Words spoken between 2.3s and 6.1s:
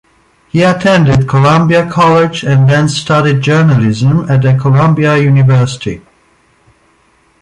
and then studied journalism at Columbia University.